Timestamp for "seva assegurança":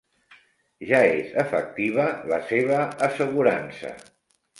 2.53-3.93